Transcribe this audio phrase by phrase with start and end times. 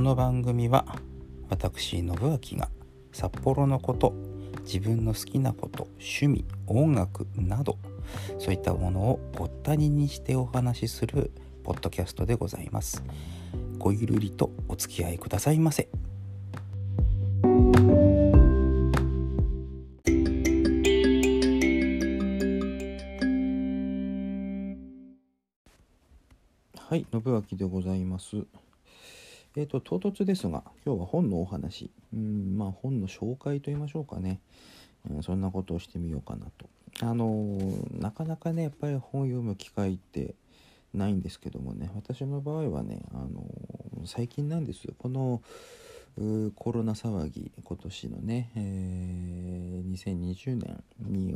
[0.00, 0.86] この番組は
[1.50, 2.16] 私信明
[2.56, 2.70] が
[3.12, 4.14] 札幌のこと
[4.62, 7.76] 自分の好きなこと趣味音楽など
[8.38, 11.30] そういったものをごったににしてお話しする
[11.64, 13.04] ポッドキャストでございます。
[13.78, 15.90] ごゆるりとお付き合いくださいませ。
[26.78, 28.46] はい信明でございます。
[29.56, 31.90] えっ、と唐突ですが今日は本のお話。
[32.14, 34.40] うんまあ本の紹介と言いましょうかね、
[35.10, 36.68] うん、そんなことをしてみようかなと。
[37.02, 37.58] あの
[37.92, 40.34] なかなかねやっぱり本を読む機会って
[40.92, 41.90] ないんですけどもね。
[41.94, 43.44] 私の場合はね、あの
[44.06, 44.94] 最近なんですよ。
[44.98, 45.42] この
[46.56, 51.34] コロナ騒ぎ今年のね、えー2020年に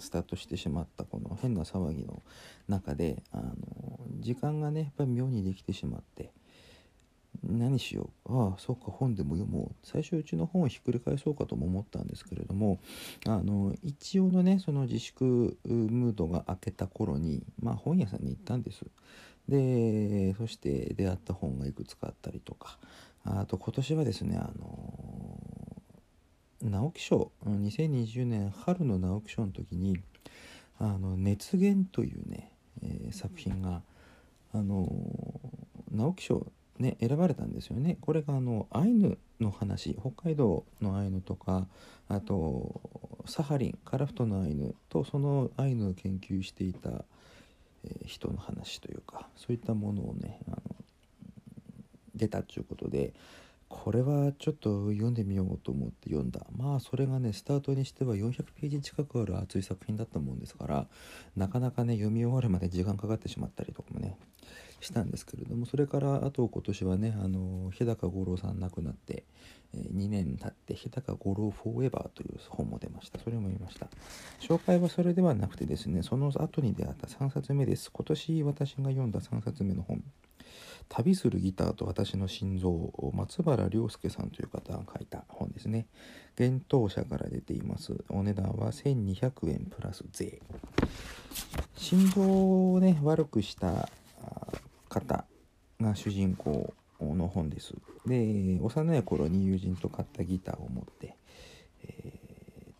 [0.00, 2.22] スタートしてしまったこの変な騒ぎの
[2.68, 3.52] 中で、あの
[4.20, 6.30] 時間がねやっぱり妙にできてしまって
[7.42, 8.50] 何しよう。
[8.50, 9.86] ああそうか本でも読もう。
[9.86, 12.80] 最初うちの本をひっくり返そうかとも思ったんですけれども
[13.26, 18.84] あの一応のねその自粛ムードが明けた頃に、まあ、本屋さんに行ったんです。
[19.48, 22.78] でそして出会った本がいくつかあったりとか。
[23.24, 25.38] あと今年はですねあの
[26.62, 27.32] 直木賞。
[27.44, 29.98] 2020年春の直木賞の時に
[30.78, 32.52] 「あの熱源」というね、
[32.82, 33.82] えー作品が
[34.52, 34.88] あの
[35.90, 36.46] 直木賞
[36.82, 37.96] ね選ばれたんですよね。
[38.00, 41.66] これがあのアイヌの話北海道のアイヌとか
[42.08, 42.80] あと
[43.26, 47.04] サハリンカラフトのアイヌとそのアイヌを研究していた、
[47.84, 50.58] え人の話というかそういったものをねあの
[52.14, 53.12] 出たっていうことで
[53.72, 56.46] これはちょっと読んでみようと思って読んだ。
[56.56, 60.86] まあそれがねスタートにしては400ページ近くある熱い作品だったもんですから
[61.36, 64.18] なかなかね読み終わるまで時間かかってしまったりとかもね
[64.82, 69.24] したんですけれどもそれからあと今年はねあの日高五郎さん亡くなって、
[69.74, 73.18] え2年経って日高五郎フォーエバーという本も出ました。
[73.18, 73.88] それも読みました。
[74.40, 77.90] 紹介はそれではなくてですねその後に出会った3冊目です。
[77.90, 80.02] 今年私が読んだ3冊目の本。
[80.88, 85.86] 旅するギターと私の心臓松原良介さんという方が書いた本ですね。
[86.38, 87.94] 幻冬社から出ています。
[88.08, 90.40] お値段は1200円プラス税。
[91.76, 93.88] 心臓をね悪くした
[94.88, 95.24] 方
[95.80, 97.74] が主人公の本です。
[98.06, 101.16] で幼い頃に友人と買ったギターを持って、
[101.84, 102.22] えー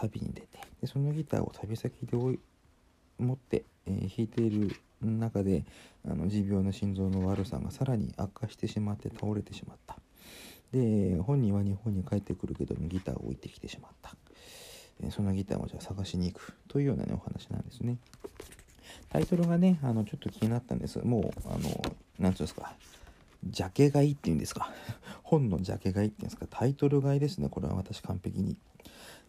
[0.00, 0.48] 旅に出て
[0.80, 5.64] でそのギターを旅先で持って、えー弾いている中で
[6.06, 9.96] あの持病の心臓の悪さがさらに悪化してしまって倒れてしまった。
[10.72, 14.14] で本人は日本に帰ってくるけどもギターを置いてきてしまった、
[15.10, 16.52] そのギターをじゃあ探しに行く。
[16.68, 17.98] というようなねお話なんですね。
[19.08, 20.98] タイトルがねあのちょっと気になったんです。
[20.98, 21.82] もうあの
[22.18, 22.74] なんつうんですか。
[23.44, 24.70] ジャケ買いっていうんですか。
[25.22, 26.46] 本のジャケ買いっていうんですか。
[26.50, 27.48] タイトル買いですね。
[27.48, 28.56] これは私完璧に。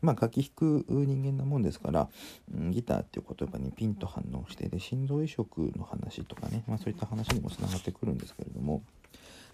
[0.02, 2.10] まあ楽器弾く人間なもんですから、
[2.54, 8.84] うんギターっていう言葉にピンと反応してで心臓移植の話とかね、まあ、そういった話にもつながってくるんですけれども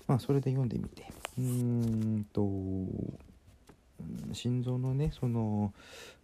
[0.07, 1.05] まあそれで読んでみて。
[1.38, 2.41] うーんと
[4.34, 5.73] 心臓のねその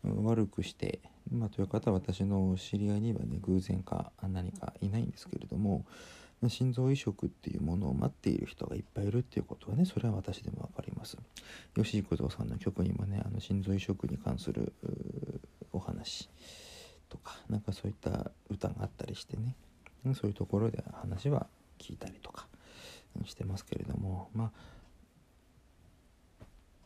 [0.03, 0.99] 悪くして、
[1.31, 5.85] まあ、という方は私の知り合いにはね偶然か何かいないんですけれども
[6.49, 11.17] 心臓移植っていうものを待っている人がいっぱいいるっていうことはねそれは私でも分かります。
[11.75, 14.73] 吉幾三さんの曲にもねあの心臓移植に関する
[15.71, 16.29] お話
[17.09, 19.55] とかなんかそういった歌があったりしてね
[20.15, 21.47] そういうところで話は
[21.77, 22.47] 聞いたりとか
[23.25, 24.51] してますけれどもまあ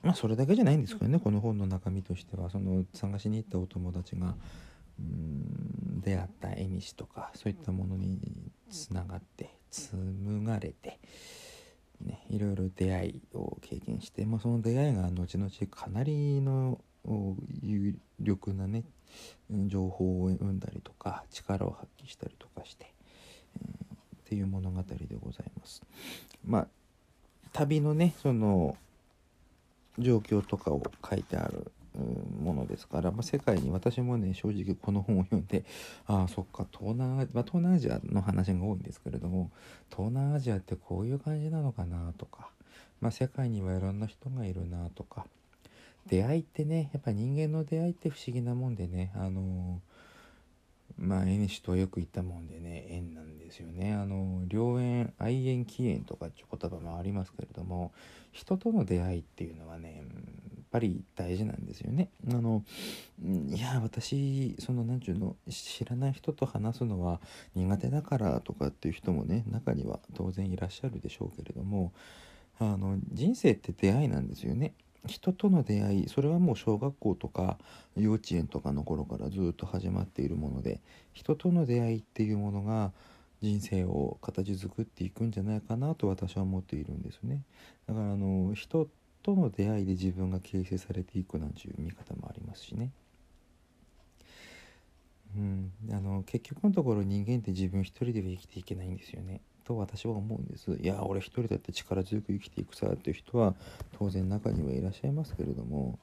[0.03, 2.49] まあそれだけじゃないんですけどねこの本の中身としては。
[2.49, 4.35] その探しに行ったお友達が
[4.99, 8.19] うん出会った縁とかそういったものに
[8.69, 10.99] つながって紡がれて、
[12.01, 16.79] ね、いろいろ出会いを経験して、まあ、その出会いが後々かなりの
[17.61, 18.83] 有力なね
[19.67, 22.93] 情報を生んだりとか力を発揮したりとかして、
[23.61, 23.95] うん
[24.25, 25.83] っていう物語でございます。
[26.43, 26.67] まあ
[27.53, 28.75] 旅のねその
[29.99, 35.63] 状況とかを書いてあるものですから、まあ、世界に私もね正直この本を読んで
[36.07, 39.51] ああそっか東南、まあ、東南アジアの話が多いんですけれども
[39.89, 42.49] 東南アジアってこういう感じなのかなとか、
[43.01, 45.25] まあ、世界にはいろんな人がいるなとか
[46.07, 49.81] 出会いってねやっぱ人間の出会いって不思議なもんでねあの
[50.97, 53.93] まあ縁とよく言ったもんでね縁なんですよね。
[53.93, 57.91] あの良縁愛縁起縁とかっていう言葉もありますけれども
[58.31, 60.03] 人との出会いっていうのはね
[60.75, 62.09] ぱり大事なんですよね。
[62.29, 62.63] あの
[63.23, 67.21] いや私その何て言うの知らない人と話すのは
[67.55, 71.93] 苦手だからとかっていう人もね中には当然いらっしゃるでしょうけれども
[72.59, 74.73] あの人生って出会いなんですよね。
[75.07, 77.57] 人との出会いそれはもう小学校とか
[77.95, 80.81] 幼稚園とかの頃からずっと始まっているもので
[81.13, 82.91] 人との出会いっていうものが
[83.41, 87.43] 人生を形作っていくんじゃないかなと私は思っているんですね。
[87.87, 88.89] だからあの人
[89.25, 92.91] との出会いで自分が形成されていくなんていう見方もありますしね。
[95.35, 95.71] うん。
[95.91, 99.41] あの結局のところ人間って自分一人では生きていけないんですよね。
[99.63, 100.77] と私は思うんです。
[100.79, 103.55] いや俺一人だって力強く生きていくさっていう人は
[103.97, 105.97] 当然中にはいらっしゃいますけれども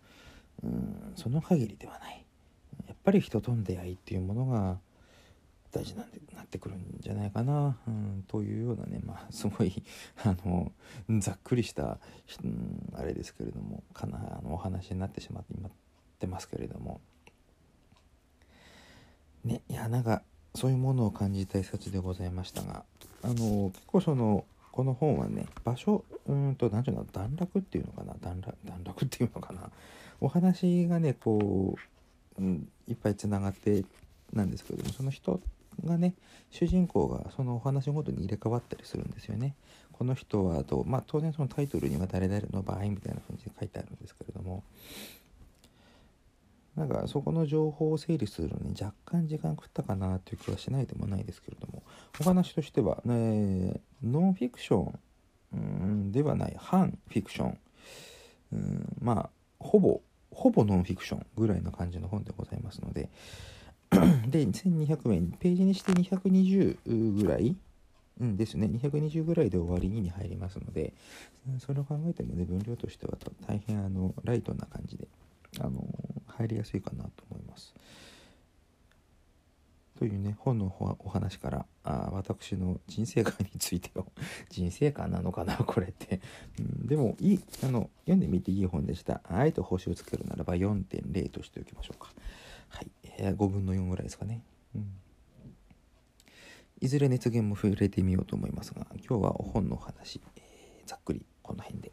[0.65, 2.27] うんその限りではない。
[2.89, 4.81] やっぱり人との出会いっていうものが
[5.73, 9.83] 大事なんでなってくるんじゃないかな、うん、というようなねまあ すごい
[10.23, 10.71] あの
[11.19, 11.99] ざっくりした、
[12.45, 15.73] うん、あれですけれどもかなあのお話になってしまって今っ
[16.21, 17.01] てますけれども。
[19.45, 20.23] ねいやなんか
[20.55, 22.85] そういうものを感じた一冊でございましたが
[23.23, 29.71] あの結構そのこの本はね場所うんと何ていうの段落っていうのかな段落段落っていうのかな。
[30.21, 31.77] お話がねこ
[32.39, 33.85] う、うん、いっぱいつながって
[34.33, 35.41] なんですけどもその人
[35.85, 36.15] がね
[36.51, 39.55] 主人公がそのお話ごとに入れ替わったりするんですよね。
[39.93, 44.63] この人はとまあ当然そのタイトルには誰々の場合みたいな感じで書いてあるんですけれども。
[46.77, 51.83] なんかそこの情報を整理するのに若干時間食ったかなという気はしないでもないですけれども。
[52.19, 54.91] お話としては、ね、ノンフィクショ
[55.55, 57.59] ンではない反フィクション。
[58.53, 59.31] うんまあ
[59.61, 63.11] ほぼほぼノンフィクションぐらいの感じの本でございますので。
[64.29, 65.33] で1200円。
[65.39, 67.57] ページにして220ぐらい。
[68.21, 68.67] うんですね。
[68.67, 70.93] 220ぐらいで終わりに入りますので
[71.59, 73.17] それを考えてもね分量としては
[73.47, 75.09] 大変あのライトな感じで
[75.61, 75.85] あの
[76.27, 77.75] 入りやすいかなと思います。
[79.99, 84.07] というね本のお話からあ私の人生観についてを
[84.51, 86.21] 人生観なのかなこれって、
[86.59, 89.21] うん、でもいいあの読んでみていい本でした。
[89.25, 92.13] あえて星をつけるならば4.0としておきましょうか。
[92.69, 94.43] はい、えー、5分の4ぐらいですかね、
[94.75, 94.87] うん、
[96.81, 101.93] いずれ熱源も触れてみようと思いますが今日はお本の話、えー、ざっくりこの辺で。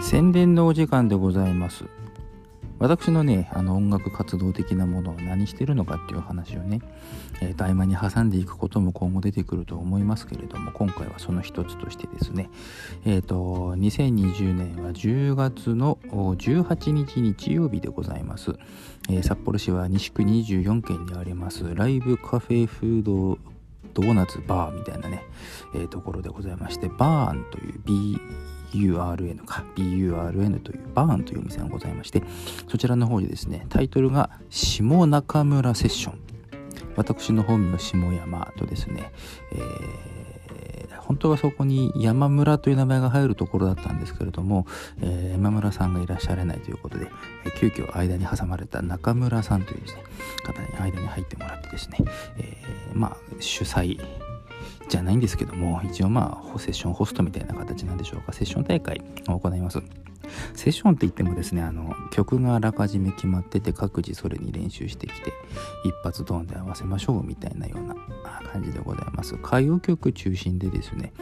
[0.00, 1.84] 宣伝のお時間でございます。
[2.88, 6.80] 私のね、あの音楽活動的なものは何してるのかっていう話をね、
[7.40, 12.48] えー、と合間に挟んでいくことも今後出てくると思いますけれども、今回はその一つとしてですね、
[13.04, 18.54] えっ、ー、と、2020年は10月の18日日曜日でございます。
[19.08, 23.36] えー、札幌市は西区24県にあります、ライブカフェフード
[23.94, 25.24] ドーナツバーみたいなね、
[25.74, 28.20] えー、ところでございまして、バーンという B
[28.72, 32.22] URN か BURN というバーンというお店がございまして
[32.68, 36.26] そちらの方でですねタイトルが下中村セッション。
[36.96, 39.12] 私の本名下山とですね、
[39.52, 44.66] えー、本当はそこに山村という名前が入るところだったんですけれども、
[45.02, 47.06] えー、山村さんがいらっしゃらないということで、
[47.44, 50.02] えー、急遽間に挟まれた中村さんというですね
[50.44, 51.98] 方に間に入ってもらってですね、
[52.38, 54.00] えー、まあ主催
[54.88, 58.32] じゃないんですけども一応まあセッションホストみたいな形なんでしょうか。
[58.32, 59.80] セッション大会を行います。
[60.54, 65.32] セッションって言ってもですねあの曲があらかじめ決まってて各自それに練習してきて
[65.84, 67.94] 一発ドンで合わせましょうみたいなような
[68.52, 69.34] 感じでございます。
[69.36, 71.12] 歌謡曲中心でですね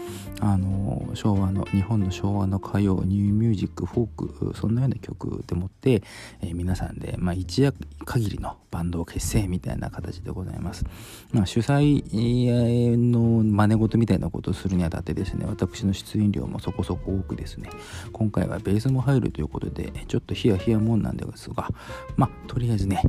[0.40, 6.02] あの昭和の日本の昭和の歌謡ニューミュージックフォークそんなような曲でもって、
[6.40, 10.84] えー、皆さんで、まあ、一夜限りのバンドを結成みたいな形でございます、
[11.32, 17.70] まあ、主催の真似事みたいなことをするにあたってですね私の出演料もそこそこ多くですね
[18.12, 21.68] 今回はベースも入るということでちょっとヒヤヒヤもんなんですが
[22.16, 23.02] まあとりあえずね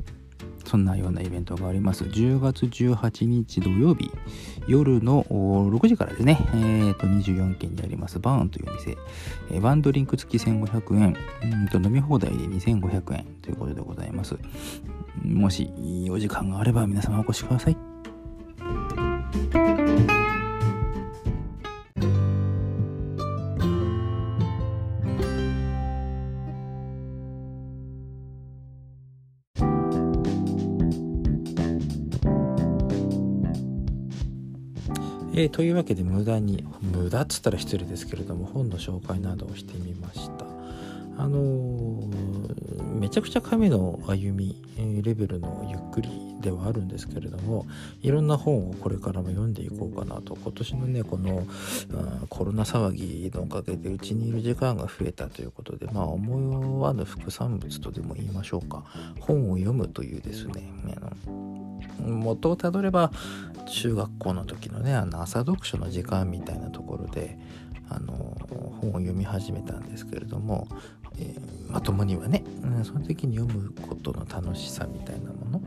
[0.65, 2.03] そんなようなイベントがあります。
[2.03, 4.11] 10月18日土曜日、
[4.67, 8.97] 夜の6時からですね、えー、と24軒にありますバーンという店、
[9.51, 14.37] えー、ワンドリンク付き1500円、うんと飲み放題で2500円ということでございます。
[15.23, 15.71] もし
[16.09, 17.94] お時間があれば皆様お越しください。
[35.45, 40.45] えー、というわけで無駄に無駄っつったら失礼ですけれども本の紹介などをしてみました。
[41.17, 46.09] あのー、めちゃくちゃ神の歩みえレベルのゆっくり
[46.41, 47.65] ではあるんですけれども
[48.01, 50.35] いろんな本をこれからも読んでいこうかなと。
[50.35, 58.83] 今年のねこの、うん、コロナ騒ぎのおかげでうちにいる時間が増えたということでまあ思わぬ副産物とでも言いましょうか。
[59.19, 60.99] 本を読むというですねあ
[62.01, 63.11] の元をたどれば
[63.67, 67.37] 中学校の時のねあの朝読書の時間みたいなところで
[67.89, 68.13] あの
[68.81, 70.67] 本を読み始めたんですけれども
[71.19, 75.61] えー、まともにはね、うん、その時に読むことの楽しさみたいなもの、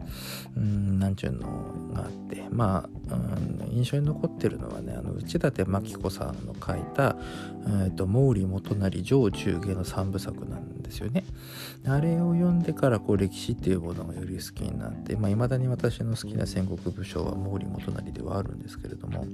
[0.56, 1.48] うん、なんちゅうの
[1.94, 7.16] があってまあ、うん、印象に残ってるのはねあの内館真紀子さんの書いた
[7.66, 11.24] 「えーと、毛利元就上中下」の3部作なんですよね。
[11.86, 19.24] あれを読んでからこう歴史っていうものがより好きになっていまあ、未だに私の好きな戦国武将は毛利元就ではあるんですけれども。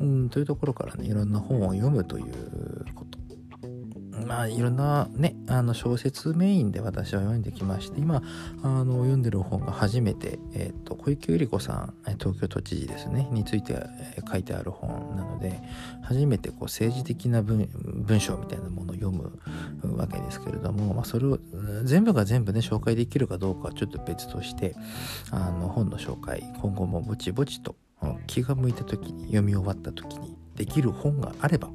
[0.00, 3.22] うん、というところからねいろんな本を読むということ。
[4.26, 8.22] まあいろんなねあの小説メインで私は読んできまして今
[8.62, 13.74] あの読んでる本が初めて、えーと、小池百合子さん東京都知事ですねについて
[14.30, 15.60] 書いてある本なので
[16.02, 17.68] 初めてこう政治的な文
[18.20, 19.38] 章みたいなものを読む
[19.96, 21.38] わけですけれども、まあ、それを
[21.84, 24.74] 全部が全部ね紹介できるかどうかはちょっと別として
[25.30, 27.76] あの本の紹介今後もぼちぼちと
[28.26, 31.70] 気が向いた時に読み終わった時にできる本があれば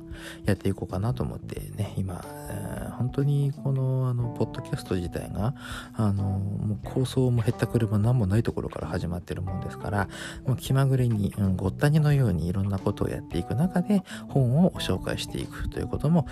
[0.45, 5.55] やっていこうかなと思ってね今、えー、本当にこのあのポッドキャスト自体が
[5.93, 10.07] あのもう構想も減った車何もないところから始まってるもんですから
[10.45, 16.27] もう気まぐれに、うん、ごったにのようにいろんなことをやっていく中で本を紹介していくということも、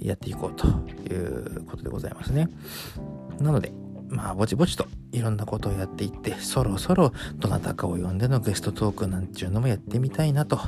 [0.00, 2.48] うん、やっていこうということでございますね。
[3.40, 3.72] なので
[4.12, 10.60] まあぼちぼちといろんなことをやっていってそろそろどなたかを呼んでのゲストトークなんていうのもやってみたいなと。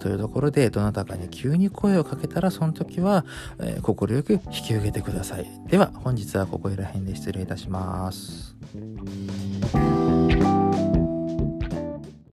[0.00, 3.24] というところでどなたかに急に声をかけたらその時は
[3.58, 5.46] 快、えー、く引き受けてください。
[5.68, 8.54] では本日はここら辺で失礼いたします。